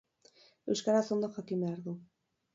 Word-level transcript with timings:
Euskaraz 0.75 1.11
ondo 1.17 1.31
jakin 1.37 1.63
behar 1.67 1.85
du. 1.91 1.97